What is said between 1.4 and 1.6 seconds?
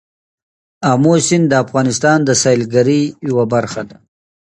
د